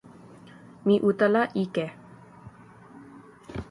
mi 0.85 0.95
utala 1.09 1.41
ike. 1.63 1.85